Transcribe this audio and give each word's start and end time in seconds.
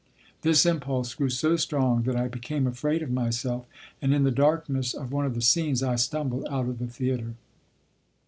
This 0.41 0.65
impulse 0.65 1.13
grew 1.13 1.29
so 1.29 1.55
strong 1.57 2.01
that 2.05 2.15
I 2.15 2.27
became 2.27 2.65
afraid 2.65 3.03
of 3.03 3.11
myself, 3.11 3.67
and 4.01 4.15
in 4.15 4.23
the 4.23 4.31
darkness 4.31 4.95
of 4.95 5.11
one 5.11 5.27
of 5.27 5.35
the 5.35 5.43
scenes 5.43 5.83
I 5.83 5.95
stumbled 5.95 6.47
out 6.49 6.65
of 6.67 6.79
the 6.79 6.87
theatre. 6.87 7.35